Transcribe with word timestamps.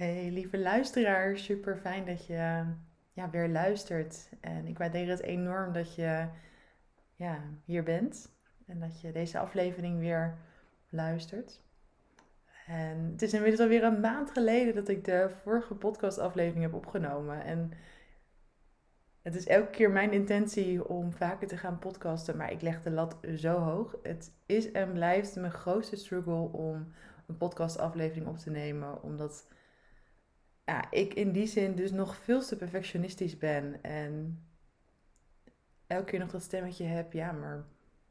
Hey 0.00 0.30
lieve 0.30 0.58
luisteraar, 0.58 1.38
super 1.38 1.76
fijn 1.76 2.04
dat 2.04 2.26
je 2.26 2.64
ja, 3.12 3.30
weer 3.30 3.48
luistert. 3.48 4.30
En 4.40 4.66
ik 4.66 4.78
waardeer 4.78 5.08
het 5.08 5.22
enorm 5.22 5.72
dat 5.72 5.94
je 5.94 6.26
ja, 7.14 7.42
hier 7.64 7.82
bent 7.82 8.30
en 8.66 8.80
dat 8.80 9.00
je 9.00 9.12
deze 9.12 9.38
aflevering 9.38 9.98
weer 9.98 10.38
luistert. 10.88 11.60
En 12.66 13.08
het 13.12 13.22
is 13.22 13.32
inmiddels 13.32 13.60
alweer 13.60 13.84
een 13.84 14.00
maand 14.00 14.30
geleden 14.30 14.74
dat 14.74 14.88
ik 14.88 15.04
de 15.04 15.30
vorige 15.42 15.74
podcastaflevering 15.74 16.62
heb 16.62 16.74
opgenomen. 16.74 17.44
En 17.44 17.72
het 19.22 19.34
is 19.34 19.46
elke 19.46 19.70
keer 19.70 19.90
mijn 19.90 20.12
intentie 20.12 20.88
om 20.88 21.12
vaker 21.12 21.48
te 21.48 21.56
gaan 21.56 21.78
podcasten, 21.78 22.36
maar 22.36 22.52
ik 22.52 22.62
leg 22.62 22.82
de 22.82 22.90
lat 22.90 23.16
zo 23.36 23.58
hoog. 23.58 23.96
Het 24.02 24.32
is 24.46 24.72
en 24.72 24.92
blijft 24.92 25.36
mijn 25.36 25.52
grootste 25.52 25.96
struggle 25.96 26.52
om 26.52 26.92
een 27.26 27.36
podcastaflevering 27.36 28.26
op 28.26 28.36
te 28.36 28.50
nemen, 28.50 29.02
omdat 29.02 29.46
ja, 30.64 30.90
ik 30.90 31.14
in 31.14 31.32
die 31.32 31.46
zin 31.46 31.74
dus 31.74 31.90
nog 31.90 32.16
veel 32.16 32.40
te 32.40 32.56
perfectionistisch 32.56 33.38
ben. 33.38 33.82
En 33.82 34.44
elke 35.86 36.04
keer 36.04 36.18
nog 36.18 36.30
dat 36.30 36.42
stemmetje 36.42 36.84
heb, 36.84 37.12
ja, 37.12 37.32
maar 37.32 37.64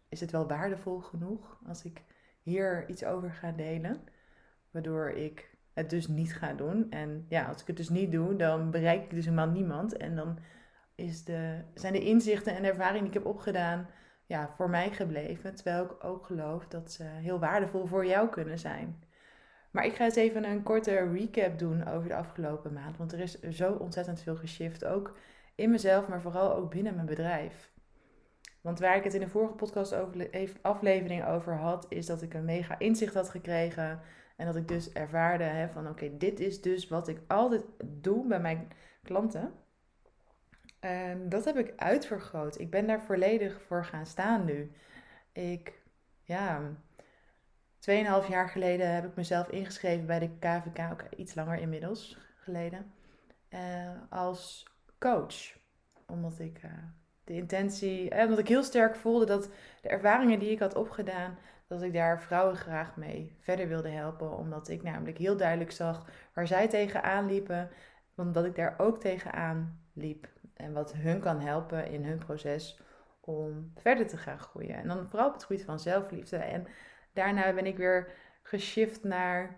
is 0.09 0.19
het 0.19 0.31
wel 0.31 0.47
waardevol 0.47 0.99
genoeg 0.99 1.59
als 1.67 1.83
ik 1.83 2.03
hier 2.41 2.89
iets 2.89 3.03
over 3.03 3.31
ga 3.31 3.51
delen? 3.51 4.03
Waardoor 4.71 5.09
ik 5.09 5.57
het 5.73 5.89
dus 5.89 6.07
niet 6.07 6.35
ga 6.35 6.53
doen. 6.53 6.91
En 6.91 7.25
ja, 7.29 7.45
als 7.45 7.61
ik 7.61 7.67
het 7.67 7.77
dus 7.77 7.89
niet 7.89 8.11
doe, 8.11 8.35
dan 8.35 8.71
bereik 8.71 9.03
ik 9.03 9.09
dus 9.09 9.25
helemaal 9.25 9.49
niemand. 9.49 9.97
En 9.97 10.15
dan 10.15 10.39
is 10.95 11.23
de, 11.23 11.63
zijn 11.73 11.93
de 11.93 12.03
inzichten 12.03 12.55
en 12.55 12.63
ervaringen 12.63 12.99
die 12.99 13.07
ik 13.07 13.13
heb 13.13 13.25
opgedaan 13.25 13.87
ja, 14.25 14.49
voor 14.55 14.69
mij 14.69 14.91
gebleven. 14.91 15.55
Terwijl 15.55 15.83
ik 15.83 16.03
ook 16.03 16.25
geloof 16.25 16.67
dat 16.67 16.91
ze 16.91 17.03
heel 17.03 17.39
waardevol 17.39 17.85
voor 17.85 18.05
jou 18.05 18.29
kunnen 18.29 18.59
zijn. 18.59 19.03
Maar 19.71 19.85
ik 19.85 19.95
ga 19.95 20.03
eens 20.03 20.15
even 20.15 20.43
een 20.43 20.63
korte 20.63 21.09
recap 21.11 21.59
doen 21.59 21.87
over 21.87 22.09
de 22.09 22.15
afgelopen 22.15 22.73
maand. 22.73 22.97
Want 22.97 23.13
er 23.13 23.19
is 23.19 23.39
zo 23.41 23.73
ontzettend 23.73 24.21
veel 24.21 24.35
geshift. 24.35 24.85
Ook 24.85 25.17
in 25.55 25.69
mezelf, 25.69 26.07
maar 26.07 26.21
vooral 26.21 26.55
ook 26.55 26.69
binnen 26.69 26.95
mijn 26.95 27.05
bedrijf. 27.05 27.71
Want 28.61 28.79
waar 28.79 28.95
ik 28.95 29.03
het 29.03 29.13
in 29.13 29.19
de 29.19 29.29
vorige 29.29 29.53
podcast 29.53 29.95
aflevering 30.61 31.25
over 31.25 31.55
had, 31.55 31.85
is 31.89 32.05
dat 32.05 32.21
ik 32.21 32.33
een 32.33 32.45
mega 32.45 32.79
inzicht 32.79 33.13
had 33.13 33.29
gekregen. 33.29 33.99
En 34.35 34.45
dat 34.45 34.55
ik 34.55 34.67
dus 34.67 34.91
ervaarde 34.91 35.43
hè, 35.43 35.69
van 35.69 35.89
oké, 35.89 36.17
dit 36.17 36.39
is 36.39 36.61
dus 36.61 36.87
wat 36.87 37.07
ik 37.07 37.21
altijd 37.27 37.63
doe 37.83 38.27
bij 38.27 38.39
mijn 38.39 38.67
klanten. 39.03 39.53
En 40.79 41.29
dat 41.29 41.45
heb 41.45 41.57
ik 41.57 41.73
uitvergroot. 41.75 42.59
Ik 42.59 42.69
ben 42.69 42.87
daar 42.87 43.01
volledig 43.01 43.61
voor 43.61 43.85
gaan 43.85 44.05
staan 44.05 44.45
nu. 44.45 44.71
Ik, 45.31 45.81
ja, 46.21 46.61
Tweeënhalf 47.79 48.27
jaar 48.27 48.49
geleden 48.49 48.93
heb 48.93 49.05
ik 49.05 49.15
mezelf 49.15 49.49
ingeschreven 49.49 50.05
bij 50.05 50.19
de 50.19 50.29
KVK, 50.39 50.91
ook 50.91 51.03
iets 51.15 51.35
langer 51.35 51.59
inmiddels 51.59 52.17
geleden, 52.35 52.93
uh, 53.49 53.59
als 54.09 54.67
coach. 54.97 55.57
Omdat 56.07 56.39
ik 56.39 56.63
uh, 56.63 56.71
de 57.23 57.33
intentie, 57.33 58.13
uh, 58.13 58.23
omdat 58.23 58.39
ik 58.39 58.47
heel 58.47 58.63
sterk 58.63 58.95
voelde 58.95 59.25
dat 59.25 59.49
de 59.81 59.89
ervaringen 59.89 60.39
die 60.39 60.51
ik 60.51 60.59
had 60.59 60.75
opgedaan, 60.75 61.37
dat 61.67 61.81
ik 61.81 61.93
daar 61.93 62.21
vrouwen 62.21 62.55
graag 62.55 62.95
mee 62.95 63.35
verder 63.39 63.67
wilde 63.67 63.89
helpen. 63.89 64.37
Omdat 64.37 64.69
ik 64.69 64.83
namelijk 64.83 65.17
heel 65.17 65.37
duidelijk 65.37 65.71
zag 65.71 66.09
waar 66.33 66.47
zij 66.47 66.67
tegenaan 66.67 67.25
liepen, 67.25 67.69
omdat 68.15 68.45
ik 68.45 68.55
daar 68.55 68.75
ook 68.77 68.99
tegenaan 68.99 69.79
liep. 69.93 70.27
En 70.53 70.73
wat 70.73 70.93
hun 70.93 71.19
kan 71.19 71.39
helpen 71.39 71.87
in 71.91 72.03
hun 72.03 72.17
proces 72.17 72.79
om 73.19 73.71
verder 73.75 74.07
te 74.07 74.17
gaan 74.17 74.39
groeien. 74.39 74.75
En 74.75 74.87
dan 74.87 75.07
vooral 75.07 75.27
op 75.27 75.33
het 75.33 75.43
gebied 75.43 75.65
van 75.65 75.79
zelfliefde. 75.79 76.37
En 76.37 76.67
daarna 77.19 77.53
ben 77.53 77.65
ik 77.65 77.77
weer 77.77 78.11
geshift 78.43 79.03
naar 79.03 79.57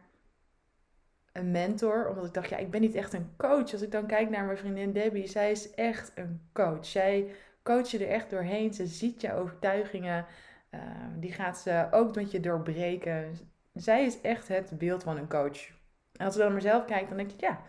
een 1.32 1.52
mentor. 1.52 2.10
Omdat 2.10 2.26
ik 2.26 2.34
dacht, 2.34 2.50
ja, 2.50 2.58
ik 2.58 2.72
ben 2.72 2.82
niet 2.82 2.96
echt 2.96 3.14
een 3.14 3.34
coach. 3.38 3.72
Als 3.72 3.82
ik 3.82 3.92
dan 3.92 4.06
kijk 4.06 4.30
naar 4.30 4.46
mijn 4.46 4.58
vriendin 4.58 4.94
Debbie, 4.94 5.28
zij 5.28 5.52
is 5.52 5.72
echt 5.72 6.12
een 6.16 6.42
coach. 6.54 6.86
Zij 6.86 7.32
coacht 7.64 7.92
je 7.92 8.00
er 8.00 8.12
echt 8.12 8.30
doorheen. 8.30 8.74
Ze 8.74 8.86
ziet 8.86 9.22
je 9.22 9.34
overtuigingen. 9.34 10.26
Uh, 10.72 10.82
die 11.16 11.32
gaat 11.32 11.58
ze 11.58 11.88
ook 11.92 12.16
met 12.16 12.32
je 12.32 12.40
doorbreken. 12.40 13.38
Zij 13.74 14.06
is 14.06 14.22
echt 14.22 14.48
het 14.48 14.78
beeld 14.78 15.04
van 15.04 15.18
een 15.18 15.30
coach. 15.30 15.68
En 16.16 16.26
als 16.26 16.34
ik 16.34 16.42
dan 16.42 16.52
naar 16.52 16.62
mezelf 16.62 16.86
kijk, 16.86 17.08
dan 17.08 17.18
denk 17.18 17.32
ik, 17.32 17.40
ja, 17.40 17.62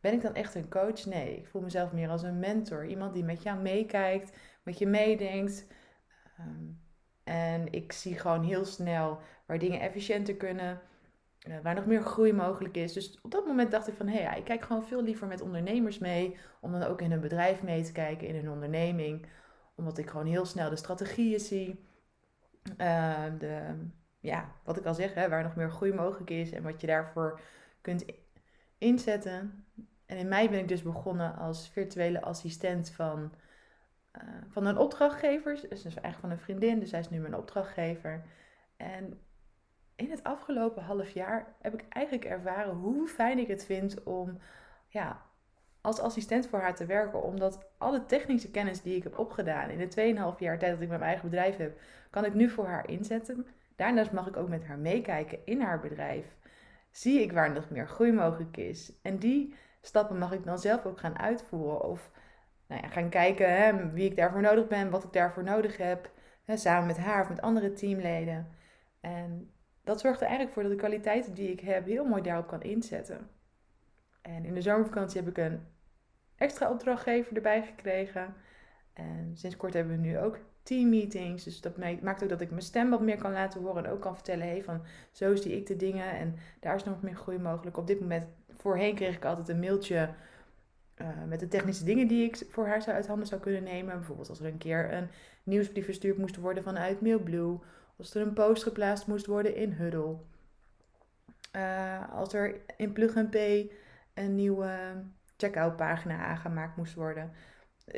ben 0.00 0.12
ik 0.12 0.22
dan 0.22 0.34
echt 0.34 0.54
een 0.54 0.68
coach? 0.68 1.04
Nee, 1.04 1.36
ik 1.36 1.46
voel 1.46 1.62
mezelf 1.62 1.92
meer 1.92 2.08
als 2.08 2.22
een 2.22 2.38
mentor. 2.38 2.86
Iemand 2.86 3.14
die 3.14 3.24
met 3.24 3.42
jou 3.42 3.58
meekijkt, 3.58 4.36
met 4.62 4.78
je 4.78 4.86
meedenkt. 4.86 5.66
Um, 6.40 6.85
en 7.36 7.72
ik 7.72 7.92
zie 7.92 8.18
gewoon 8.18 8.42
heel 8.42 8.64
snel 8.64 9.18
waar 9.46 9.58
dingen 9.58 9.80
efficiënter 9.80 10.34
kunnen, 10.34 10.80
uh, 11.48 11.54
waar 11.62 11.74
nog 11.74 11.86
meer 11.86 12.02
groei 12.02 12.32
mogelijk 12.32 12.76
is. 12.76 12.92
Dus 12.92 13.18
op 13.22 13.30
dat 13.30 13.46
moment 13.46 13.70
dacht 13.70 13.88
ik 13.88 13.94
van, 13.94 14.06
hé, 14.06 14.12
hey, 14.12 14.22
ja, 14.22 14.34
ik 14.34 14.44
kijk 14.44 14.62
gewoon 14.62 14.84
veel 14.84 15.02
liever 15.02 15.26
met 15.26 15.40
ondernemers 15.40 15.98
mee, 15.98 16.36
om 16.60 16.72
dan 16.72 16.82
ook 16.82 17.00
in 17.00 17.10
hun 17.10 17.20
bedrijf 17.20 17.62
mee 17.62 17.82
te 17.82 17.92
kijken, 17.92 18.28
in 18.28 18.34
hun 18.34 18.50
onderneming. 18.50 19.26
Omdat 19.74 19.98
ik 19.98 20.10
gewoon 20.10 20.26
heel 20.26 20.44
snel 20.44 20.70
de 20.70 20.76
strategieën 20.76 21.40
zie, 21.40 21.84
uh, 22.78 23.24
de, 23.38 23.60
ja, 24.20 24.52
wat 24.64 24.76
ik 24.76 24.84
al 24.84 24.94
zeg, 24.94 25.14
hè, 25.14 25.28
waar 25.28 25.42
nog 25.42 25.56
meer 25.56 25.70
groei 25.70 25.92
mogelijk 25.92 26.30
is 26.30 26.52
en 26.52 26.62
wat 26.62 26.80
je 26.80 26.86
daarvoor 26.86 27.40
kunt 27.80 28.04
inzetten. 28.78 29.64
En 30.06 30.16
in 30.16 30.28
mei 30.28 30.48
ben 30.48 30.58
ik 30.58 30.68
dus 30.68 30.82
begonnen 30.82 31.36
als 31.36 31.68
virtuele 31.68 32.22
assistent 32.22 32.90
van 32.90 33.32
eh, 34.20 34.28
van 34.48 34.66
een 34.66 34.78
opdrachtgever. 34.78 35.54
Dus 35.68 35.84
eigenlijk 35.84 36.18
van 36.18 36.30
een 36.30 36.38
vriendin, 36.38 36.80
dus 36.80 36.90
zij 36.90 37.00
is 37.00 37.10
nu 37.10 37.18
mijn 37.18 37.36
opdrachtgever. 37.36 38.24
En 38.76 39.20
in 39.96 40.10
het 40.10 40.24
afgelopen 40.24 40.82
half 40.82 41.10
jaar 41.10 41.54
heb 41.60 41.74
ik 41.74 41.84
eigenlijk 41.88 42.24
ervaren 42.24 42.74
hoe 42.74 43.08
fijn 43.08 43.38
ik 43.38 43.48
het 43.48 43.64
vind 43.64 44.02
om 44.02 44.38
ja, 44.88 45.22
als 45.80 46.00
assistent 46.00 46.46
voor 46.46 46.60
haar 46.60 46.74
te 46.74 46.86
werken. 46.86 47.22
Omdat 47.22 47.66
alle 47.78 48.06
technische 48.06 48.50
kennis 48.50 48.82
die 48.82 48.96
ik 48.96 49.02
heb 49.02 49.18
opgedaan 49.18 49.70
in 49.70 49.78
de 49.78 50.14
2,5 50.34 50.38
jaar 50.38 50.58
tijd 50.58 50.72
dat 50.72 50.80
ik 50.80 50.88
mijn 50.88 51.02
eigen 51.02 51.30
bedrijf 51.30 51.56
heb, 51.56 51.80
kan 52.10 52.24
ik 52.24 52.34
nu 52.34 52.48
voor 52.48 52.66
haar 52.66 52.88
inzetten. 52.88 53.46
Daarnaast 53.76 54.12
mag 54.12 54.26
ik 54.26 54.36
ook 54.36 54.48
met 54.48 54.64
haar 54.64 54.78
meekijken 54.78 55.38
in 55.44 55.60
haar 55.60 55.80
bedrijf. 55.80 56.36
Zie 56.90 57.20
ik 57.20 57.32
waar 57.32 57.52
nog 57.52 57.70
meer 57.70 57.88
groei 57.88 58.12
mogelijk 58.12 58.56
is. 58.56 58.92
En 59.02 59.18
die 59.18 59.54
stappen 59.80 60.18
mag 60.18 60.32
ik 60.32 60.44
dan 60.44 60.58
zelf 60.58 60.86
ook 60.86 60.98
gaan 60.98 61.18
uitvoeren. 61.18 61.82
Of 61.82 62.10
nou 62.66 62.82
ja, 62.82 62.88
gaan 62.88 63.08
kijken 63.08 63.56
hè, 63.56 63.92
wie 63.92 64.10
ik 64.10 64.16
daarvoor 64.16 64.40
nodig 64.40 64.68
ben, 64.68 64.90
wat 64.90 65.04
ik 65.04 65.12
daarvoor 65.12 65.44
nodig 65.44 65.76
heb. 65.76 66.10
Hè, 66.44 66.56
samen 66.56 66.86
met 66.86 66.98
haar 66.98 67.22
of 67.22 67.28
met 67.28 67.40
andere 67.40 67.72
teamleden. 67.72 68.48
En 69.00 69.50
dat 69.84 70.00
zorgt 70.00 70.20
er 70.20 70.26
eigenlijk 70.26 70.54
voor 70.54 70.62
dat 70.62 70.72
de 70.72 70.78
kwaliteiten 70.78 71.34
die 71.34 71.50
ik 71.50 71.60
heb 71.60 71.86
heel 71.86 72.04
mooi 72.04 72.22
daarop 72.22 72.46
kan 72.46 72.62
inzetten. 72.62 73.30
En 74.22 74.44
in 74.44 74.54
de 74.54 74.62
zomervakantie 74.62 75.20
heb 75.20 75.28
ik 75.28 75.38
een 75.38 75.60
extra 76.36 76.70
opdrachtgever 76.70 77.36
erbij 77.36 77.62
gekregen. 77.62 78.34
En 78.92 79.30
sinds 79.34 79.56
kort 79.56 79.74
hebben 79.74 80.00
we 80.00 80.08
nu 80.08 80.18
ook 80.18 80.38
teammeetings. 80.62 81.44
Dus 81.44 81.60
dat 81.60 81.76
maakt 82.02 82.22
ook 82.22 82.28
dat 82.28 82.40
ik 82.40 82.50
mijn 82.50 82.62
stem 82.62 82.90
wat 82.90 83.00
meer 83.00 83.18
kan 83.18 83.32
laten 83.32 83.60
horen. 83.60 83.84
En 83.84 83.90
ook 83.90 84.00
kan 84.00 84.14
vertellen, 84.14 84.46
hey, 84.46 84.62
van 84.62 84.82
zo 85.10 85.36
zie 85.36 85.56
ik 85.56 85.66
de 85.66 85.76
dingen. 85.76 86.10
En 86.10 86.36
daar 86.60 86.74
is 86.74 86.84
nog 86.84 87.02
meer 87.02 87.16
groei 87.16 87.38
mogelijk. 87.38 87.76
Op 87.76 87.86
dit 87.86 88.00
moment, 88.00 88.26
voorheen 88.48 88.94
kreeg 88.94 89.16
ik 89.16 89.24
altijd 89.24 89.48
een 89.48 89.60
mailtje 89.60 90.08
uh, 91.00 91.08
met 91.28 91.40
de 91.40 91.48
technische 91.48 91.84
dingen 91.84 92.08
die 92.08 92.24
ik 92.24 92.46
voor 92.50 92.66
haar 92.66 92.82
zou 92.82 92.96
uit 92.96 93.06
handen 93.06 93.26
zou 93.26 93.40
kunnen 93.40 93.62
nemen. 93.62 93.96
Bijvoorbeeld 93.96 94.28
als 94.28 94.40
er 94.40 94.46
een 94.46 94.58
keer 94.58 94.92
een 94.92 95.08
nieuwsbrief 95.42 95.84
verstuurd 95.84 96.18
moest 96.18 96.36
worden 96.36 96.62
vanuit 96.62 97.00
Mailblue. 97.00 97.58
Als 97.96 98.14
er 98.14 98.22
een 98.22 98.32
post 98.32 98.62
geplaatst 98.62 99.06
moest 99.06 99.26
worden 99.26 99.54
in 99.54 99.72
Huddle. 99.72 100.16
Uh, 101.56 102.14
als 102.14 102.32
er 102.32 102.60
in 102.76 102.92
Plug 102.92 103.16
and 103.16 103.34
een 104.14 104.34
nieuwe 104.34 104.70
checkout 105.36 105.76
pagina 105.76 106.26
aangemaakt 106.26 106.76
moest 106.76 106.94
worden. 106.94 107.32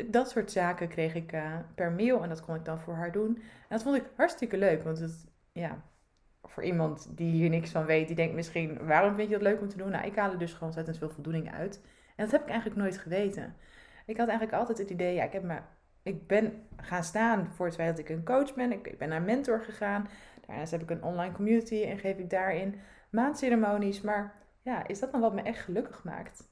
Dat 0.06 0.30
soort 0.30 0.52
zaken 0.52 0.88
kreeg 0.88 1.14
ik 1.14 1.32
uh, 1.32 1.56
per 1.74 1.92
mail 1.92 2.22
en 2.22 2.28
dat 2.28 2.40
kon 2.40 2.54
ik 2.54 2.64
dan 2.64 2.80
voor 2.80 2.94
haar 2.94 3.12
doen. 3.12 3.36
En 3.36 3.68
dat 3.68 3.82
vond 3.82 3.96
ik 3.96 4.04
hartstikke 4.16 4.58
leuk, 4.58 4.82
want 4.82 4.98
het, 4.98 5.26
ja, 5.52 5.82
voor 6.42 6.62
iemand 6.62 7.16
die 7.16 7.30
hier 7.30 7.48
niks 7.48 7.70
van 7.70 7.84
weet, 7.84 8.06
die 8.06 8.16
denkt 8.16 8.34
misschien, 8.34 8.86
waarom 8.86 9.14
vind 9.14 9.28
je 9.28 9.34
dat 9.34 9.42
leuk 9.42 9.60
om 9.60 9.68
te 9.68 9.76
doen? 9.76 9.90
Nou, 9.90 10.06
ik 10.06 10.16
haal 10.16 10.32
er 10.32 10.38
dus 10.38 10.52
gewoon 10.52 10.68
ontzettend 10.68 10.98
veel 10.98 11.10
voldoening 11.10 11.52
uit. 11.52 11.80
En 12.18 12.24
dat 12.24 12.30
heb 12.30 12.42
ik 12.42 12.48
eigenlijk 12.48 12.80
nooit 12.80 12.98
geweten. 12.98 13.56
Ik 14.06 14.16
had 14.16 14.28
eigenlijk 14.28 14.58
altijd 14.58 14.78
het 14.78 14.90
idee, 14.90 15.14
ja, 15.14 15.24
ik, 15.24 15.32
heb 15.32 15.42
me, 15.42 15.58
ik 16.02 16.26
ben 16.26 16.66
gaan 16.76 17.04
staan 17.04 17.52
voor 17.52 17.66
het 17.66 17.74
feit 17.74 17.88
dat 17.88 17.98
ik 17.98 18.08
een 18.08 18.24
coach 18.24 18.54
ben. 18.54 18.72
Ik, 18.72 18.98
ben 18.98 19.08
naar 19.08 19.22
mentor 19.22 19.60
gegaan. 19.60 20.08
Daarnaast 20.46 20.70
heb 20.70 20.82
ik 20.82 20.90
een 20.90 21.02
online 21.02 21.32
community 21.32 21.82
en 21.82 21.98
geef 21.98 22.18
ik 22.18 22.30
daarin 22.30 22.74
maandceremonies. 23.10 24.00
Maar 24.00 24.34
ja, 24.62 24.86
is 24.86 24.98
dat 24.98 25.12
dan 25.12 25.20
wat 25.20 25.34
me 25.34 25.42
echt 25.42 25.60
gelukkig 25.60 26.04
maakt? 26.04 26.48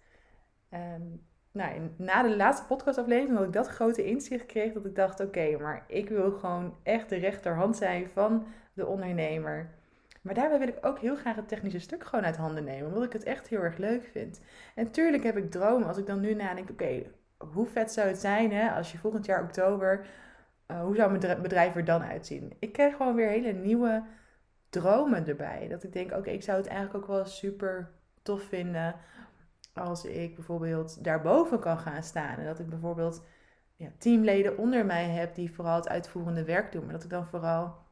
En, 0.68 1.26
nou, 1.52 1.90
na 1.96 2.22
de 2.22 2.36
laatste 2.36 2.66
podcastaflevering 2.66 3.36
had 3.36 3.46
ik 3.46 3.52
dat 3.52 3.68
grote 3.68 4.04
inzicht 4.04 4.46
kreeg 4.46 4.72
dat 4.72 4.86
ik 4.86 4.94
dacht, 4.94 5.20
oké, 5.20 5.56
maar 5.58 5.84
ik 5.88 6.08
wil 6.08 6.32
gewoon 6.32 6.76
echt 6.82 7.08
de 7.08 7.16
rechterhand 7.16 7.76
zijn 7.76 8.08
van 8.08 8.46
de 8.72 8.86
ondernemer. 8.86 9.74
Maar 10.26 10.34
daarbij 10.34 10.58
wil 10.58 10.68
ik 10.68 10.86
ook 10.86 10.98
heel 10.98 11.16
graag 11.16 11.36
het 11.36 11.48
technische 11.48 11.78
stuk 11.78 12.04
gewoon 12.04 12.24
uit 12.24 12.36
handen 12.36 12.64
nemen, 12.64 12.86
omdat 12.86 13.02
ik 13.02 13.12
het 13.12 13.22
echt 13.22 13.48
heel 13.48 13.62
erg 13.62 13.76
leuk 13.76 14.04
vind. 14.12 14.40
En 14.74 14.90
tuurlijk 14.90 15.22
heb 15.22 15.36
ik 15.36 15.50
dromen 15.50 15.88
als 15.88 15.96
ik 15.96 16.06
dan 16.06 16.20
nu 16.20 16.34
nadenk, 16.34 16.70
oké, 16.70 17.02
hoe 17.36 17.66
vet 17.66 17.92
zou 17.92 18.08
het 18.08 18.18
zijn 18.18 18.52
hè, 18.52 18.70
als 18.70 18.92
je 18.92 18.98
volgend 18.98 19.26
jaar 19.26 19.42
oktober, 19.42 20.06
uh, 20.70 20.80
hoe 20.80 20.96
zou 20.96 21.18
mijn 21.18 21.42
bedrijf 21.42 21.74
er 21.74 21.84
dan 21.84 22.02
uitzien? 22.02 22.52
Ik 22.58 22.72
krijg 22.72 22.96
gewoon 22.96 23.14
weer 23.14 23.28
hele 23.28 23.52
nieuwe 23.52 24.04
dromen 24.70 25.26
erbij. 25.26 25.68
Dat 25.68 25.82
ik 25.82 25.92
denk, 25.92 26.12
oké, 26.12 26.30
ik 26.30 26.42
zou 26.42 26.58
het 26.58 26.66
eigenlijk 26.66 27.04
ook 27.04 27.10
wel 27.10 27.24
super 27.24 27.90
tof 28.22 28.42
vinden 28.42 28.94
als 29.74 30.04
ik 30.04 30.34
bijvoorbeeld 30.34 31.04
daarboven 31.04 31.60
kan 31.60 31.78
gaan 31.78 32.02
staan. 32.02 32.38
En 32.38 32.44
dat 32.44 32.58
ik 32.58 32.68
bijvoorbeeld 32.68 33.24
ja, 33.76 33.88
teamleden 33.98 34.58
onder 34.58 34.86
mij 34.86 35.08
heb 35.08 35.34
die 35.34 35.54
vooral 35.54 35.76
het 35.76 35.88
uitvoerende 35.88 36.44
werk 36.44 36.72
doen. 36.72 36.84
Maar 36.84 36.92
dat 36.92 37.04
ik 37.04 37.10
dan 37.10 37.26
vooral 37.26 37.85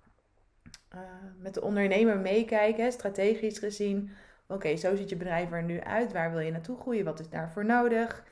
uh, 0.94 1.00
met 1.38 1.55
de 1.55 1.62
ondernemer 1.62 2.19
meekijk, 2.19 2.93
strategisch 2.93 3.58
gezien. 3.58 4.11
Oké, 4.49 4.76
zo 4.76 4.96
ziet 4.96 5.08
je 5.08 5.17
bedrijf 5.17 5.52
er 5.52 5.62
nu 5.62 5.81
uit. 5.81 6.12
Waar 6.12 6.31
wil 6.31 6.41
je 6.41 6.50
naartoe 6.50 6.76
groeien? 6.76 7.05
Wat 7.05 7.20
is 7.20 7.29
daarvoor 7.29 7.64
nodig? 7.64 8.25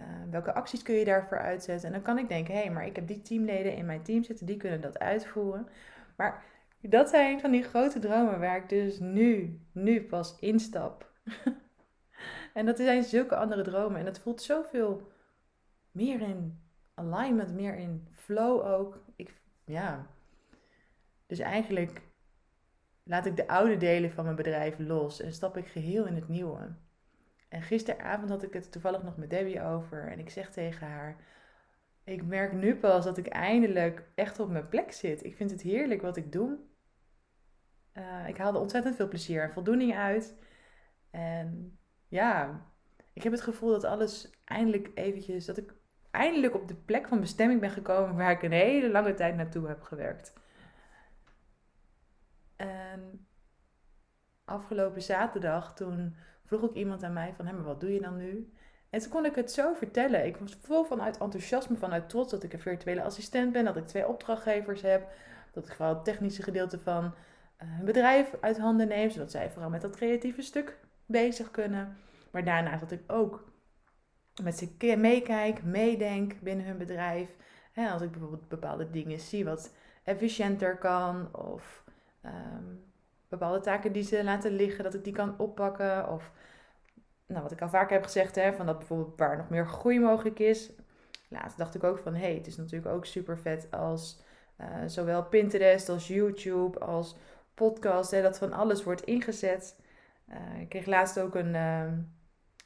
Uh, 0.00 0.06
welke 0.30 0.52
acties 0.52 0.82
kun 0.82 0.94
je 0.94 1.04
daarvoor 1.04 1.38
uitzetten? 1.38 1.86
En 1.86 1.92
dan 1.92 2.02
kan 2.02 2.18
ik 2.18 2.28
denken, 2.28 2.54
hé, 2.54 2.60
hey, 2.60 2.70
maar 2.70 2.86
ik 2.86 2.96
heb 2.96 3.06
die 3.06 3.22
teamleden 3.22 3.76
in 3.76 3.86
mijn 3.86 4.02
team 4.02 4.22
zitten, 4.22 4.46
die 4.46 4.56
kunnen 4.56 4.80
dat 4.80 4.98
uitvoeren. 4.98 5.68
Maar 6.16 6.42
dat 6.80 7.08
zijn 7.08 7.40
van 7.40 7.50
die 7.50 7.62
grote 7.62 7.98
dromen 7.98 8.40
waar 8.40 8.56
ik 8.56 8.68
dus 8.68 8.98
nu, 8.98 9.60
nu 9.72 10.02
pas 10.02 10.36
instap. 10.38 11.10
en 12.54 12.66
dat 12.66 12.76
zijn 12.76 13.02
zulke 13.02 13.36
andere 13.36 13.62
dromen. 13.62 14.00
En 14.00 14.06
het 14.06 14.18
voelt 14.18 14.42
zoveel 14.42 15.12
meer 15.90 16.20
in 16.20 16.60
alignment, 16.94 17.54
meer 17.54 17.74
in 17.74 18.08
flow 18.14 18.66
ook. 18.66 19.02
Ik, 19.16 19.34
ja. 19.64 20.06
Dus 21.30 21.38
eigenlijk 21.38 22.02
laat 23.02 23.26
ik 23.26 23.36
de 23.36 23.48
oude 23.48 23.76
delen 23.76 24.10
van 24.10 24.24
mijn 24.24 24.36
bedrijf 24.36 24.78
los 24.78 25.20
en 25.20 25.32
stap 25.32 25.56
ik 25.56 25.66
geheel 25.66 26.06
in 26.06 26.14
het 26.14 26.28
nieuwe. 26.28 26.74
En 27.48 27.62
gisteravond 27.62 28.30
had 28.30 28.42
ik 28.42 28.52
het 28.52 28.72
toevallig 28.72 29.02
nog 29.02 29.16
met 29.16 29.30
Debbie 29.30 29.62
over 29.62 30.08
en 30.08 30.18
ik 30.18 30.30
zeg 30.30 30.50
tegen 30.50 30.86
haar: 30.86 31.16
Ik 32.04 32.24
merk 32.24 32.52
nu 32.52 32.76
pas 32.76 33.04
dat 33.04 33.18
ik 33.18 33.26
eindelijk 33.26 34.02
echt 34.14 34.40
op 34.40 34.50
mijn 34.50 34.68
plek 34.68 34.92
zit. 34.92 35.24
Ik 35.24 35.36
vind 35.36 35.50
het 35.50 35.62
heerlijk 35.62 36.02
wat 36.02 36.16
ik 36.16 36.32
doe. 36.32 36.58
Uh, 37.94 38.28
ik 38.28 38.36
haalde 38.36 38.58
ontzettend 38.58 38.96
veel 38.96 39.08
plezier 39.08 39.42
en 39.42 39.52
voldoening 39.52 39.96
uit. 39.96 40.34
En 41.10 41.78
ja, 42.08 42.62
ik 43.12 43.22
heb 43.22 43.32
het 43.32 43.42
gevoel 43.42 43.70
dat 43.70 43.84
alles 43.84 44.30
eindelijk 44.44 44.90
eventjes, 44.94 45.44
dat 45.44 45.56
ik 45.56 45.74
eindelijk 46.10 46.54
op 46.54 46.68
de 46.68 46.76
plek 46.76 47.08
van 47.08 47.20
bestemming 47.20 47.60
ben 47.60 47.70
gekomen 47.70 48.16
waar 48.16 48.30
ik 48.30 48.42
een 48.42 48.52
hele 48.52 48.90
lange 48.90 49.14
tijd 49.14 49.36
naartoe 49.36 49.68
heb 49.68 49.82
gewerkt. 49.82 50.32
En 52.92 53.26
afgelopen 54.44 55.02
zaterdag, 55.02 55.74
toen 55.74 56.16
vroeg 56.44 56.62
ik 56.62 56.74
iemand 56.74 57.02
aan 57.02 57.12
mij 57.12 57.34
van, 57.34 57.46
hé, 57.46 57.52
maar 57.52 57.64
wat 57.64 57.80
doe 57.80 57.92
je 57.92 58.00
dan 58.00 58.16
nu? 58.16 58.52
En 58.90 59.00
toen 59.00 59.10
kon 59.10 59.24
ik 59.24 59.34
het 59.34 59.52
zo 59.52 59.74
vertellen. 59.74 60.26
Ik 60.26 60.36
was 60.36 60.58
vol 60.62 60.84
vanuit 60.84 61.18
enthousiasme, 61.18 61.76
vanuit 61.76 62.08
trots 62.08 62.30
dat 62.30 62.42
ik 62.42 62.52
een 62.52 62.60
virtuele 62.60 63.02
assistent 63.02 63.52
ben, 63.52 63.64
dat 63.64 63.76
ik 63.76 63.86
twee 63.86 64.08
opdrachtgevers 64.08 64.82
heb, 64.82 65.12
dat 65.52 65.66
ik 65.66 65.74
vooral 65.74 65.94
het 65.94 66.04
technische 66.04 66.42
gedeelte 66.42 66.78
van 66.78 67.04
uh, 67.04 67.10
hun 67.58 67.84
bedrijf 67.84 68.34
uit 68.40 68.58
handen 68.58 68.88
neem, 68.88 69.10
zodat 69.10 69.30
zij 69.30 69.50
vooral 69.50 69.70
met 69.70 69.80
dat 69.80 69.96
creatieve 69.96 70.42
stuk 70.42 70.78
bezig 71.06 71.50
kunnen. 71.50 71.96
Maar 72.30 72.44
daarnaast 72.44 72.80
dat 72.80 72.90
ik 72.90 73.12
ook 73.12 73.52
met 74.42 74.58
ze 74.58 74.96
meekijk, 74.96 75.62
meedenk 75.64 76.40
binnen 76.40 76.66
hun 76.66 76.78
bedrijf. 76.78 77.36
als 77.74 78.02
ik 78.02 78.10
bijvoorbeeld 78.10 78.48
bepaalde 78.48 78.90
dingen 78.90 79.20
zie 79.20 79.44
wat 79.44 79.74
efficiënter 80.04 80.78
kan 80.78 81.34
of 81.34 81.84
Ehm, 82.20 82.64
bepaalde 83.28 83.60
taken 83.60 83.92
die 83.92 84.02
ze 84.02 84.24
laten 84.24 84.52
liggen, 84.52 84.84
dat 84.84 84.94
ik 84.94 85.04
die 85.04 85.12
kan 85.12 85.38
oppakken. 85.38 86.08
Of 86.08 86.32
nou, 87.26 87.42
wat 87.42 87.52
ik 87.52 87.62
al 87.62 87.68
vaker 87.68 87.92
heb 87.92 88.04
gezegd, 88.04 88.34
hè, 88.34 88.52
van 88.52 88.66
dat 88.66 88.78
bijvoorbeeld 88.78 89.18
waar 89.18 89.36
nog 89.36 89.48
meer 89.48 89.66
groei 89.66 90.00
mogelijk 90.00 90.38
is. 90.38 90.72
Laatst 91.28 91.58
dacht 91.58 91.74
ik 91.74 91.84
ook 91.84 91.98
van, 91.98 92.14
hé, 92.14 92.20
hey, 92.20 92.34
het 92.34 92.46
is 92.46 92.56
natuurlijk 92.56 92.92
ook 92.92 93.06
super 93.06 93.38
vet 93.38 93.68
als 93.70 94.22
uh, 94.60 94.66
zowel 94.86 95.24
Pinterest 95.24 95.88
als 95.88 96.08
YouTube 96.08 96.78
als 96.78 97.16
podcast, 97.54 98.10
hè, 98.10 98.22
dat 98.22 98.38
van 98.38 98.52
alles 98.52 98.82
wordt 98.82 99.04
ingezet. 99.04 99.76
Uh, 100.28 100.60
ik 100.60 100.68
kreeg 100.68 100.86
laatst 100.86 101.20
ook 101.20 101.34
een, 101.34 101.54
uh, 101.54 101.82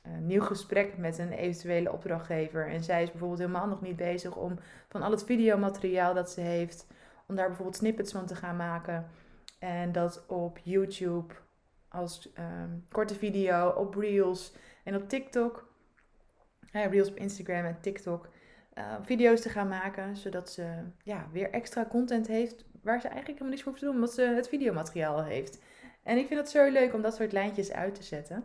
een, 0.03 0.27
nieuw 0.27 0.43
gesprek 0.43 0.97
met 0.97 1.19
een 1.19 1.33
eventuele 1.33 1.93
opdrachtgever. 1.93 2.69
En 2.69 2.83
zij 2.83 3.03
is 3.03 3.11
bijvoorbeeld 3.11 3.41
helemaal 3.41 3.67
nog 3.67 3.81
niet 3.81 3.97
bezig 3.97 4.37
om 4.37 4.59
van 4.89 5.03
al 5.03 5.11
het 5.11 5.25
videomateriaal 5.25 6.15
dat 6.15 6.31
ze 6.31 6.41
heeft, 6.41 6.87
om 7.27 7.37
daar 7.37 7.47
bijvoorbeeld 7.47 7.77
snippets 7.77 8.13
van 8.13 8.27
te 8.27 8.35
gaan 8.35 8.57
maken. 8.57 9.07
En 9.65 9.93
dat 9.93 10.25
op 10.27 10.59
YouTube 10.63 11.35
als 11.89 12.33
ehm, 12.33 12.71
korte 12.91 13.15
video, 13.15 13.69
op 13.69 13.95
Reels 13.95 14.55
en 14.85 14.97
op 14.97 15.09
TikTok. 15.09 15.73
Reels 16.73 17.09
op 17.09 17.17
Instagram 17.17 17.65
en 17.65 17.81
TikTok. 17.81 18.29
Uh, 18.75 18.95
video's 19.03 19.41
te 19.41 19.49
gaan 19.49 19.69
maken, 19.69 20.17
zodat 20.17 20.51
ze 20.51 20.83
ja, 21.03 21.29
weer 21.33 21.51
extra 21.51 21.87
content 21.87 22.27
heeft 22.27 22.65
waar 22.83 23.01
ze 23.01 23.09
eigenlijk 23.09 23.27
helemaal 23.27 23.49
niets 23.49 23.63
voor 23.63 23.71
hoeft 23.71 23.83
te 23.83 23.87
doen, 23.87 23.95
omdat 23.95 24.15
ze 24.15 24.23
het 24.23 24.49
videomateriaal 24.49 25.25
heeft. 25.25 25.63
En 26.03 26.19
ik 26.19 26.27
vind 26.27 26.41
het 26.41 26.51
zo 26.51 26.71
leuk 26.71 26.95
om 26.95 27.03
dat 27.03 27.15
soort 27.15 27.33
lijntjes 27.33 27.73
uit 27.73 27.95
te 27.95 28.03
zetten. 28.03 28.45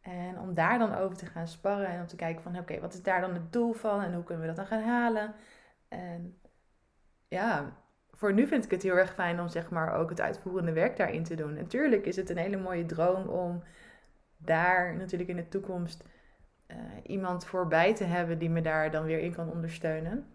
En 0.00 0.38
om 0.38 0.54
daar 0.54 0.78
dan 0.78 0.94
over 0.94 1.16
te 1.16 1.26
gaan 1.26 1.48
sparren 1.48 1.88
en 1.88 2.00
om 2.00 2.06
te 2.06 2.16
kijken 2.16 2.42
van 2.42 2.58
oké, 2.58 2.80
wat 2.80 2.94
is 2.94 3.02
daar 3.02 3.20
dan 3.20 3.34
het 3.34 3.52
doel 3.52 3.72
van 3.72 4.02
en 4.02 4.14
hoe 4.14 4.24
kunnen 4.24 4.46
we 4.46 4.54
dat 4.54 4.68
dan 4.68 4.78
gaan 4.78 4.88
halen. 4.88 5.34
En 5.88 6.38
ja, 7.28 7.76
voor 8.20 8.32
nu 8.32 8.46
vind 8.46 8.64
ik 8.64 8.70
het 8.70 8.82
heel 8.82 8.96
erg 8.96 9.14
fijn 9.14 9.40
om 9.40 9.48
zeg 9.48 9.70
maar 9.70 9.94
ook 9.94 10.10
het 10.10 10.20
uitvoerende 10.20 10.72
werk 10.72 10.96
daarin 10.96 11.24
te 11.24 11.34
doen. 11.34 11.54
Natuurlijk 11.54 12.06
is 12.06 12.16
het 12.16 12.30
een 12.30 12.36
hele 12.36 12.56
mooie 12.56 12.86
droom 12.86 13.28
om 13.28 13.62
daar 14.36 14.96
natuurlijk 14.96 15.30
in 15.30 15.36
de 15.36 15.48
toekomst 15.48 16.04
uh, 16.66 16.76
iemand 17.06 17.44
voorbij 17.44 17.94
te 17.94 18.04
hebben 18.04 18.38
die 18.38 18.50
me 18.50 18.60
daar 18.60 18.90
dan 18.90 19.04
weer 19.04 19.18
in 19.18 19.34
kan 19.34 19.50
ondersteunen. 19.50 20.26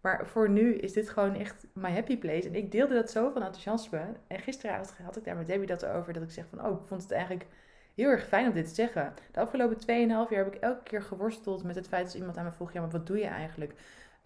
Maar 0.00 0.26
voor 0.26 0.48
nu 0.48 0.74
is 0.74 0.92
dit 0.92 1.10
gewoon 1.10 1.34
echt 1.34 1.66
my 1.74 1.90
happy 1.90 2.18
place. 2.18 2.48
En 2.48 2.54
ik 2.54 2.72
deelde 2.72 2.94
dat 2.94 3.10
zo 3.10 3.30
van 3.30 3.42
enthousiasme. 3.42 4.14
En 4.26 4.38
gisteravond 4.38 4.96
had 5.02 5.16
ik 5.16 5.24
daar 5.24 5.36
met 5.36 5.46
Debbie 5.46 5.66
dat 5.66 5.86
over. 5.86 6.12
Dat 6.12 6.22
ik 6.22 6.30
zeg 6.30 6.44
van, 6.48 6.66
oh, 6.66 6.80
ik 6.80 6.86
vond 6.86 7.02
het 7.02 7.12
eigenlijk 7.12 7.46
heel 7.94 8.08
erg 8.08 8.26
fijn 8.26 8.46
om 8.48 8.54
dit 8.54 8.68
te 8.68 8.74
zeggen. 8.74 9.14
De 9.32 9.40
afgelopen 9.40 9.80
2,5 9.80 9.86
jaar 9.86 10.44
heb 10.44 10.54
ik 10.54 10.60
elke 10.60 10.82
keer 10.82 11.02
geworsteld 11.02 11.64
met 11.64 11.74
het 11.74 11.88
feit 11.88 12.04
dat 12.04 12.14
iemand 12.14 12.36
aan 12.36 12.44
me 12.44 12.52
vroeg... 12.52 12.72
Ja, 12.72 12.80
maar 12.80 12.90
wat 12.90 13.06
doe 13.06 13.18
je 13.18 13.26
eigenlijk? 13.26 13.74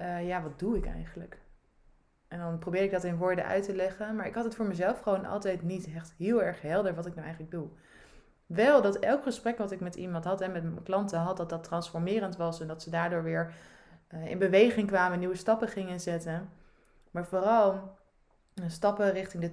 Uh, 0.00 0.26
ja, 0.26 0.42
wat 0.42 0.58
doe 0.58 0.76
ik 0.76 0.86
eigenlijk? 0.86 1.38
En 2.36 2.42
dan 2.42 2.58
probeer 2.58 2.82
ik 2.82 2.90
dat 2.90 3.04
in 3.04 3.16
woorden 3.16 3.44
uit 3.44 3.64
te 3.64 3.74
leggen. 3.74 4.16
Maar 4.16 4.26
ik 4.26 4.34
had 4.34 4.44
het 4.44 4.54
voor 4.54 4.66
mezelf 4.66 5.00
gewoon 5.00 5.24
altijd 5.24 5.62
niet 5.62 5.88
echt 5.94 6.14
heel 6.18 6.42
erg 6.42 6.62
helder 6.62 6.94
wat 6.94 7.06
ik 7.06 7.12
nou 7.14 7.24
eigenlijk 7.26 7.54
doe. 7.54 7.68
Wel 8.46 8.82
dat 8.82 8.98
elk 8.98 9.22
gesprek 9.22 9.58
wat 9.58 9.70
ik 9.70 9.80
met 9.80 9.94
iemand 9.94 10.24
had 10.24 10.40
en 10.40 10.52
met 10.52 10.62
mijn 10.62 10.82
klanten 10.82 11.18
had, 11.18 11.36
dat 11.36 11.48
dat 11.48 11.64
transformerend 11.64 12.36
was. 12.36 12.60
En 12.60 12.66
dat 12.66 12.82
ze 12.82 12.90
daardoor 12.90 13.22
weer 13.22 13.54
uh, 14.14 14.26
in 14.26 14.38
beweging 14.38 14.86
kwamen, 14.86 15.18
nieuwe 15.18 15.36
stappen 15.36 15.68
gingen 15.68 16.00
zetten. 16.00 16.48
Maar 17.10 17.26
vooral 17.26 17.96
uh, 18.54 18.64
stappen 18.68 19.12
richting, 19.12 19.42
de, 19.42 19.52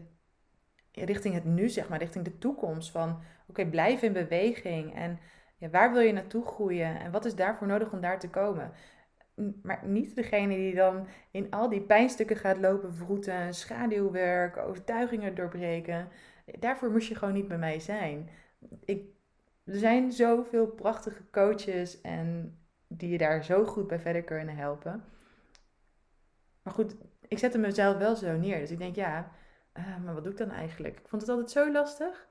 richting 1.05 1.33
het 1.33 1.45
nu, 1.45 1.69
zeg 1.69 1.89
maar, 1.89 1.99
richting 1.99 2.25
de 2.25 2.37
toekomst. 2.37 2.91
Van 2.91 3.21
oké, 3.47 3.65
blijf 3.65 4.01
in 4.01 4.13
beweging. 4.13 4.95
En 4.95 5.19
ja, 5.57 5.69
waar 5.69 5.91
wil 5.91 6.01
je 6.01 6.13
naartoe 6.13 6.45
groeien? 6.45 6.99
En 6.99 7.11
wat 7.11 7.25
is 7.25 7.35
daarvoor 7.35 7.67
nodig 7.67 7.91
om 7.91 8.01
daar 8.01 8.19
te 8.19 8.29
komen? 8.29 8.71
Maar 9.61 9.81
niet 9.85 10.15
degene 10.15 10.55
die 10.55 10.75
dan 10.75 11.07
in 11.31 11.51
al 11.51 11.69
die 11.69 11.81
pijnstukken 11.81 12.35
gaat 12.35 12.57
lopen 12.57 12.93
vroeten, 12.93 13.53
schaduwwerk, 13.53 14.57
overtuigingen 14.57 15.35
doorbreken. 15.35 16.07
Daarvoor 16.59 16.91
moest 16.91 17.07
je 17.07 17.15
gewoon 17.15 17.33
niet 17.33 17.47
bij 17.47 17.57
mij 17.57 17.79
zijn. 17.79 18.29
Ik, 18.85 19.05
er 19.63 19.77
zijn 19.77 20.11
zoveel 20.11 20.67
prachtige 20.67 21.29
coaches 21.31 22.01
en 22.01 22.57
die 22.87 23.09
je 23.09 23.17
daar 23.17 23.43
zo 23.43 23.65
goed 23.65 23.87
bij 23.87 23.99
verder 23.99 24.23
kunnen 24.23 24.55
helpen. 24.55 25.03
Maar 26.63 26.73
goed, 26.73 26.95
ik 27.27 27.39
zette 27.39 27.57
mezelf 27.57 27.97
wel 27.97 28.15
zo 28.15 28.37
neer. 28.37 28.59
Dus 28.59 28.71
ik 28.71 28.77
denk, 28.77 28.95
ja, 28.95 29.31
uh, 29.77 30.03
maar 30.03 30.13
wat 30.13 30.23
doe 30.23 30.31
ik 30.31 30.37
dan 30.37 30.51
eigenlijk? 30.51 30.99
Ik 30.99 31.07
vond 31.07 31.21
het 31.21 31.31
altijd 31.31 31.51
zo 31.51 31.71
lastig. 31.71 32.27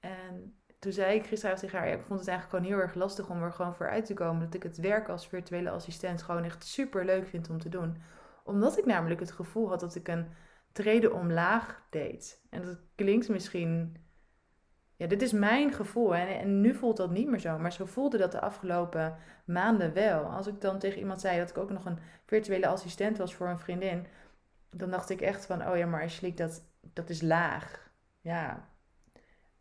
En 0.00 0.54
toen 0.78 0.92
zei 0.92 1.14
ik 1.14 1.26
gisteravond 1.26 1.62
tegen 1.62 1.78
haar, 1.78 1.88
ik 1.88 2.04
vond 2.06 2.20
het 2.20 2.28
eigenlijk 2.28 2.58
gewoon 2.58 2.74
heel 2.74 2.86
erg 2.86 2.94
lastig 2.94 3.30
om 3.30 3.42
er 3.42 3.52
gewoon 3.52 3.74
voor 3.74 3.90
uit 3.90 4.06
te 4.06 4.14
komen. 4.14 4.44
Dat 4.44 4.54
ik 4.54 4.62
het 4.62 4.76
werk 4.76 5.08
als 5.08 5.28
virtuele 5.28 5.70
assistent 5.70 6.22
gewoon 6.22 6.44
echt 6.44 6.64
super 6.64 7.04
leuk 7.04 7.26
vind 7.26 7.50
om 7.50 7.58
te 7.58 7.68
doen. 7.68 7.96
Omdat 8.44 8.78
ik 8.78 8.86
namelijk 8.86 9.20
het 9.20 9.30
gevoel 9.30 9.68
had 9.68 9.80
dat 9.80 9.94
ik 9.94 10.08
een 10.08 10.26
treden 10.72 11.14
omlaag 11.14 11.82
deed. 11.90 12.40
En 12.50 12.62
dat 12.62 12.78
klinkt 12.94 13.28
misschien, 13.28 13.96
ja, 14.96 15.06
dit 15.06 15.22
is 15.22 15.32
mijn 15.32 15.72
gevoel. 15.72 16.14
En, 16.14 16.28
en 16.28 16.60
nu 16.60 16.74
voelt 16.74 16.96
dat 16.96 17.10
niet 17.10 17.28
meer 17.28 17.40
zo. 17.40 17.58
Maar 17.58 17.72
zo 17.72 17.84
voelde 17.84 18.18
dat 18.18 18.32
de 18.32 18.40
afgelopen 18.40 19.16
maanden 19.44 19.92
wel. 19.92 20.24
Als 20.24 20.46
ik 20.46 20.60
dan 20.60 20.78
tegen 20.78 20.98
iemand 20.98 21.20
zei 21.20 21.38
dat 21.38 21.50
ik 21.50 21.58
ook 21.58 21.70
nog 21.70 21.84
een 21.84 21.98
virtuele 22.24 22.66
assistent 22.66 23.18
was 23.18 23.34
voor 23.34 23.48
een 23.48 23.58
vriendin. 23.58 24.06
Dan 24.70 24.90
dacht 24.90 25.10
ik 25.10 25.20
echt 25.20 25.46
van, 25.46 25.68
oh 25.68 25.76
ja, 25.76 25.86
maar 25.86 26.02
Ashley, 26.02 26.34
dat, 26.34 26.62
dat 26.80 27.10
is 27.10 27.22
laag. 27.22 27.90
Ja, 28.20 28.68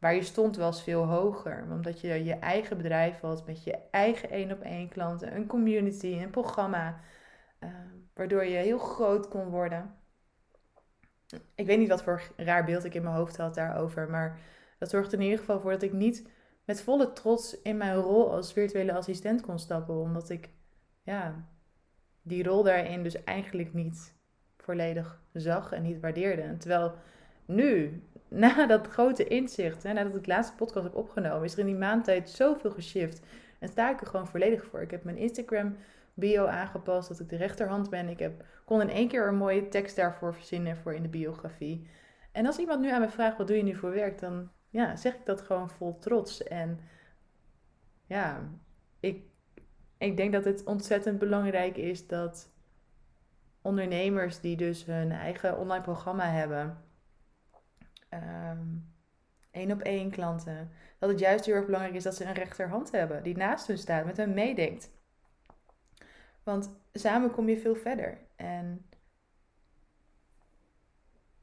Waar 0.06 0.16
je 0.16 0.24
stond 0.24 0.56
was 0.56 0.84
veel 0.84 1.06
hoger. 1.06 1.68
Omdat 1.72 2.02
je 2.02 2.24
je 2.24 2.34
eigen 2.34 2.78
bedrijf 2.78 3.20
had 3.20 3.46
met 3.46 3.64
je 3.64 3.78
eigen 3.92 4.30
één 4.30 4.52
op 4.52 4.62
één 4.62 4.90
klanten, 4.90 5.36
een 5.36 5.48
community, 5.48 6.08
een 6.08 6.30
programma. 6.30 7.00
Uh, 7.60 7.70
waardoor 8.14 8.44
je 8.46 8.56
heel 8.56 8.78
groot 8.78 9.28
kon 9.28 9.50
worden. 9.50 9.96
Ik 11.56 11.66
weet 11.66 11.78
niet 11.78 11.90
wat 11.90 12.04
voor 12.04 12.22
raar 12.36 12.66
beeld 12.66 12.84
ik 12.84 12.94
in 12.94 13.04
mijn 13.04 13.16
hoofd 13.16 13.38
had 13.38 13.56
daarover. 13.56 14.10
Maar 14.10 14.40
dat 14.80 14.90
zorgde 14.90 15.16
in 15.16 15.22
ieder 15.22 15.40
geval 15.40 15.60
voor 15.60 15.72
dat 15.72 15.82
ik 15.82 15.94
niet 15.94 16.30
met 16.66 16.82
volle 16.82 17.14
trots 17.14 17.62
in 17.62 17.78
mijn 17.78 17.96
rol 17.96 18.32
als 18.32 18.54
virtuele 18.54 18.94
assistent 18.94 19.42
kon 19.42 19.60
stappen. 19.60 19.96
Omdat 19.96 20.30
ik 20.30 20.50
ja, 21.02 21.48
die 22.22 22.44
rol 22.44 22.64
daarin 22.64 23.04
dus 23.04 23.24
eigenlijk 23.24 23.74
niet 23.74 24.16
volledig 24.58 25.22
zag 25.34 25.72
en 25.72 25.82
niet 25.82 26.00
waardeerde. 26.00 26.58
Terwijl 26.58 26.94
nu, 27.46 28.02
na 28.28 28.66
dat 28.66 28.88
grote 28.88 29.28
inzicht, 29.28 29.84
hè, 29.84 29.94
nadat 29.94 30.16
ik 30.16 30.24
de 30.24 30.32
laatste 30.32 30.56
podcast 30.56 30.86
heb 30.86 30.96
opgenomen, 30.96 31.44
is 31.44 31.54
er 31.54 31.60
in 31.60 31.66
die 31.66 31.76
maand 31.76 32.04
tijd 32.04 32.30
zoveel 32.30 32.72
geshift. 32.72 33.22
En 33.60 33.68
sta 33.68 33.92
ik 33.92 34.02
er 34.02 34.08
gewoon 34.08 34.28
volledig 34.28 34.66
voor. 34.66 34.82
Ik 34.82 34.92
heb 34.92 35.04
mijn 35.04 35.18
Instagram 35.18 35.76
bio 36.14 36.46
aangepast, 36.46 37.08
dat 37.08 37.20
ik 37.20 37.30
de 37.30 37.36
rechterhand 37.36 37.90
ben. 37.90 38.10
Ik 38.10 38.20
heb, 38.20 38.44
kon 38.66 38.82
in 38.82 38.90
één 38.90 39.08
keer 39.08 39.28
een 39.28 39.36
mooie 39.36 39.68
tekst 39.68 39.96
daarvoor 39.96 40.34
verzinnen 40.34 40.78
voor 40.78 40.94
in 40.94 41.02
de 41.02 41.08
biografie. 41.08 41.88
En 42.32 42.46
als 42.46 42.58
iemand 42.58 42.82
nu 42.82 42.92
aan 42.92 43.02
me 43.02 43.10
vraagt, 43.10 43.38
wat 43.38 43.48
doe 43.48 43.58
je 43.58 43.64
nu 43.64 43.76
voor 43.76 43.92
werk? 43.92 44.20
Dan 44.20 44.50
ja, 44.70 44.96
zeg 44.96 45.14
ik 45.14 45.26
dat 45.26 45.42
gewoon 45.42 45.70
vol 45.70 46.00
trots. 46.00 46.44
En 46.44 46.80
ja, 48.06 48.50
ik, 49.00 49.24
ik 49.98 50.18
denk 50.18 50.32
dat 50.32 50.46
het 50.46 50.64
ontzettend 50.64 51.20
belangrijk 51.20 51.78
is 51.78 52.08
dat 52.08 52.50
ondernemers 53.62 54.40
die 54.40 54.58
dus 54.58 54.86
hun 54.86 55.12
eigen 55.12 55.58
online 55.58 55.84
programma 55.84 56.32
hebben, 56.32 56.78
um, 58.10 58.94
één 59.52 59.72
op 59.72 59.82
één 59.82 60.12
klanten, 60.12 60.72
dat 61.00 61.10
het 61.10 61.20
juist 61.20 61.46
heel 61.46 61.56
erg 61.56 61.66
belangrijk 61.66 61.96
is 61.96 62.04
dat 62.04 62.16
ze 62.16 62.26
een 62.26 62.34
rechterhand 62.34 62.92
hebben 62.92 63.24
die 63.24 63.38
naast 63.38 63.68
hun 63.68 63.78
staat, 63.78 64.06
met 64.06 64.18
hen 64.18 64.34
meedenkt. 64.34 64.92
Want 66.44 66.72
samen 66.94 67.32
kom 67.32 67.50
je 67.50 67.58
veel 67.58 67.76
verder. 67.76 68.18
En 68.36 68.86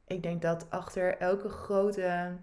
ik 0.06 0.22
denk 0.22 0.42
dat 0.42 0.70
achter 0.70 1.18
elke 1.18 1.48
grote 1.48 2.36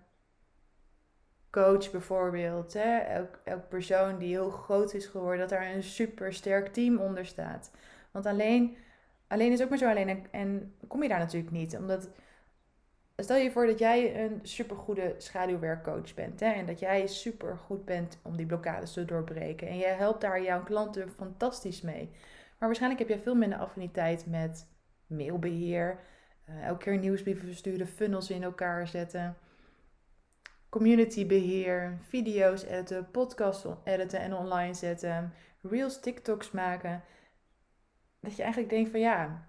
coach 1.50 1.92
bijvoorbeeld, 1.92 2.74
hè, 2.74 2.98
elk, 2.98 3.40
elk 3.44 3.68
persoon 3.70 4.18
die 4.18 4.30
heel 4.30 4.50
groot 4.50 4.94
is 4.94 5.06
geworden, 5.06 5.40
dat 5.40 5.50
daar 5.50 5.74
een 5.74 5.84
super 5.84 6.34
sterk 6.34 6.74
team 6.74 6.98
onder 6.98 7.26
staat. 7.26 7.72
Want 8.12 8.26
alleen, 8.26 8.78
alleen 9.28 9.52
is 9.52 9.62
ook 9.62 9.70
maar 9.70 9.78
zo 9.78 9.90
alleen 9.90 10.10
en, 10.10 10.32
en 10.32 10.76
kom 10.88 11.04
je 11.04 11.10
daar 11.10 11.20
natuurlijk 11.20 11.52
niet. 11.52 11.78
Omdat, 11.78 12.10
stel 13.24 13.38
je 13.38 13.52
voor 13.52 13.66
dat 13.66 13.80
jij 13.80 14.26
een 14.26 14.40
supergoede 14.42 15.16
schaduwwerkcoach 15.18 16.14
bent 16.14 16.40
hè, 16.40 16.52
en 16.52 16.66
dat 16.66 16.80
jij 16.80 17.08
super 17.08 17.58
goed 17.58 17.86
bent 17.86 18.20
om 18.24 18.38
die 18.38 18.46
blokkades 18.46 18.94
te 18.94 19.06
doorbreken. 19.06 19.68
En 19.68 19.78
jij 19.78 19.94
helpt 19.94 20.22
daar 20.22 20.44
jouw 20.44 20.64
klanten 20.64 21.12
fantastisch 21.12 21.82
mee. 21.82 22.10
Maar 22.60 22.68
waarschijnlijk 22.68 23.02
heb 23.02 23.10
jij 23.10 23.20
veel 23.20 23.36
minder 23.36 23.60
affiniteit 23.60 24.26
met 24.26 24.68
mailbeheer, 25.08 26.00
uh, 26.50 26.66
elke 26.66 26.84
keer 26.84 26.98
nieuwsbrieven 26.98 27.48
versturen, 27.48 27.88
funnels 27.88 28.30
in 28.30 28.44
elkaar 28.44 28.88
zetten 28.88 29.38
communitybeheer, 30.70 31.98
video's 32.02 32.64
editen, 32.64 33.12
podcasts 33.12 33.66
editen 33.84 34.20
en 34.20 34.34
online 34.34 34.74
zetten, 34.74 35.34
reels, 35.62 36.00
TikToks 36.00 36.52
maken. 36.52 37.04
Dat 38.20 38.36
je 38.36 38.42
eigenlijk 38.42 38.72
denkt 38.72 38.90
van 38.92 39.00
ja, 39.00 39.49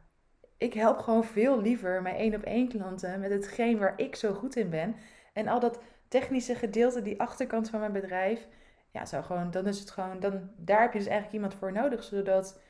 ik 0.61 0.75
help 0.75 0.99
gewoon 0.99 1.25
veel 1.25 1.61
liever 1.61 2.03
mijn 2.03 2.17
één 2.17 2.35
op 2.35 2.43
één 2.43 2.69
klanten 2.69 3.21
met 3.21 3.31
hetgeen 3.31 3.79
waar 3.79 3.93
ik 3.97 4.17
zo 4.17 4.33
goed 4.33 4.57
in 4.57 4.71
ben. 4.71 4.97
En 5.33 5.49
al 5.49 5.61
dat 5.61 5.81
technische 6.09 6.55
gedeelte, 6.55 7.03
die 7.03 7.21
achterkant 7.21 7.71
van 7.71 7.81
mijn 7.81 7.93
bedrijf, 7.93 8.47
ja, 8.91 9.07
zou 9.07 9.25
gewoon, 9.25 9.51
dan 9.51 9.67
is 9.67 9.81
het 9.81 9.91
gewoon, 9.91 10.21
dan, 10.21 10.51
daar 10.57 10.81
heb 10.81 10.93
je 10.93 10.99
dus 10.99 11.07
eigenlijk 11.07 11.37
iemand 11.37 11.55
voor 11.55 11.73
nodig, 11.73 12.03
zodat 12.03 12.61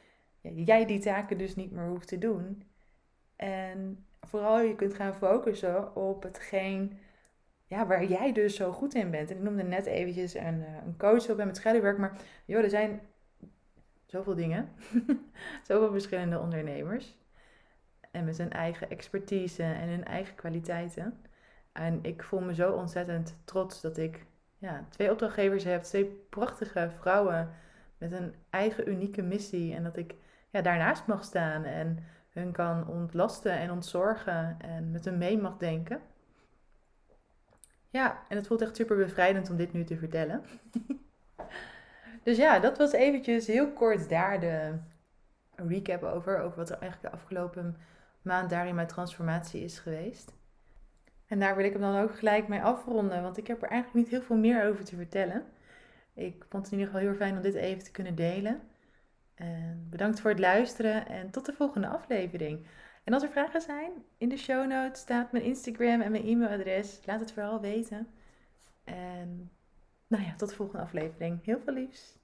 jij 0.41 0.87
die 0.87 1.01
taken 1.01 1.39
dus 1.39 1.57
niet 1.57 1.73
meer 1.73 1.87
hoeft 1.87 2.09
te 2.09 2.19
doen. 2.19 2.63
En 3.37 4.07
vooral 4.21 4.61
je 4.61 4.75
kunt 4.75 4.95
gaan 4.95 5.15
focussen 5.15 5.97
op 5.97 6.23
hetgeen 6.23 6.99
ja, 7.67 7.87
waar 7.87 8.05
jij 8.05 8.33
dus 8.33 8.57
zo 8.57 8.73
goed 8.73 8.95
in 8.95 9.11
bent. 9.11 9.31
En 9.31 9.37
ik 9.37 9.43
noemde 9.43 9.63
net 9.63 9.87
eventjes 9.87 10.35
een, 10.35 10.63
eh, 10.63 10.87
een 10.87 10.97
coach 10.97 11.31
op 11.31 11.37
met 11.37 11.57
schaduwwerk. 11.57 11.99
Maar 11.99 12.21
joh, 12.45 12.63
er 12.63 12.71
zijn 12.71 13.01
zoveel 14.07 14.35
dingen. 14.35 14.69
zoveel 15.69 15.91
verschillende 15.91 16.39
ondernemers. 16.39 17.19
En 18.11 18.25
met 18.25 18.39
hun 18.39 18.53
eigen 18.53 18.91
expertise 18.91 19.63
en 19.63 19.89
hun 19.89 20.05
eigen 20.05 20.35
kwaliteiten. 20.35 21.21
En 21.73 21.99
ik 22.03 22.23
voel 22.23 22.41
me 22.41 22.55
zo 22.55 22.73
ontzettend 22.73 23.37
trots 23.45 23.81
dat 23.81 23.97
ik 23.97 24.27
ja, 24.59 24.87
twee 24.89 25.11
opdrachtgevers 25.11 25.65
heb. 25.65 25.83
Twee 25.83 26.05
prachtige 26.29 26.91
vrouwen 26.99 27.51
met 27.99 28.13
een 28.13 28.35
eigen 28.51 28.89
unieke 28.89 29.23
missie. 29.23 29.75
En 29.75 29.83
dat 29.83 29.97
ik 29.97 30.15
ja, 30.51 30.61
daarnaast 30.63 31.07
mag 31.07 31.25
staan 31.25 31.65
en 31.65 32.05
hun 32.31 32.53
kan 32.53 32.89
ontlasten 32.89 33.53
en 33.53 33.71
ontzorgen. 33.71 34.57
En 34.59 34.91
met 34.91 35.05
hen 35.05 35.19
mee 35.19 35.39
mag 35.39 35.57
denken. 35.57 36.01
Ja, 37.91 38.23
en 38.29 38.37
het 38.37 38.47
voelt 38.47 38.63
echt 38.63 38.77
super 38.77 38.97
bevrijdend 38.97 39.51
om 39.51 39.57
dit 39.57 39.73
nu 39.73 39.85
te 39.85 39.97
vertellen. 39.97 40.45
dus 42.23 42.37
ja, 42.37 42.59
dat 42.59 42.79
was 42.79 42.93
eventjes 42.93 43.47
heel 43.47 43.73
kort 43.73 44.09
daar 44.09 44.41
de 44.41 44.79
recap 45.57 46.03
over. 46.03 46.41
Over 46.41 46.59
wat 46.59 46.71
er 46.71 46.79
eigenlijk 46.79 47.13
de 47.13 47.21
afgelopen 47.21 47.77
maand 48.23 48.51
daar 48.51 48.67
in 48.67 48.75
mijn 48.75 48.87
transformatie 48.87 49.65
is 49.65 49.79
geweest. 49.79 50.33
En 51.27 51.39
daar 51.39 51.57
wil 51.57 51.65
ik 51.65 51.73
hem 51.73 51.81
dan 51.81 52.03
ook 52.03 52.19
gelijk 52.19 52.49
mee 52.49 52.63
afronden, 52.63 53.23
want 53.23 53.37
ik 53.37 53.47
heb 53.47 53.63
er 53.63 53.69
eigenlijk 53.69 54.05
niet 54.05 54.15
heel 54.15 54.27
veel 54.27 54.37
meer 54.37 54.65
over 54.65 54.85
te 54.85 54.97
vertellen. 54.97 55.45
Ik 56.15 56.45
vond 56.49 56.65
het 56.65 56.73
in 56.73 56.79
ieder 56.79 56.93
geval 56.95 57.09
heel 57.09 57.19
fijn 57.19 57.37
om 57.37 57.43
dit 57.43 57.55
even 57.55 57.85
te 57.85 57.91
kunnen 57.91 58.15
delen. 58.15 58.61
En 59.35 59.87
bedankt 59.91 60.21
voor 60.21 60.31
het 60.31 60.39
luisteren 60.39 61.07
en 61.07 61.31
tot 61.31 61.47
de 61.47 61.53
volgende 61.53 61.89
aflevering. 61.89 62.67
En 63.05 63.13
als 63.13 63.23
er 63.23 63.29
vragen 63.29 63.61
zijn, 63.61 63.91
in 64.19 64.29
de 64.29 64.37
show 64.37 64.67
notes 64.67 65.01
staat 65.01 65.33
mijn 65.33 65.45
Instagram 65.45 66.01
en 66.01 66.11
mijn 66.11 66.27
e-mailadres. 66.27 67.01
Laat 67.07 67.21
het 67.21 67.33
vooral 67.33 67.61
weten. 67.61 68.09
En 68.85 69.51
nou 70.07 70.25
ja, 70.25 70.35
tot 70.37 70.49
de 70.49 70.55
volgende 70.55 70.85
aflevering. 70.85 71.45
Heel 71.45 71.61
veel 71.61 71.73
liefs. 71.73 72.20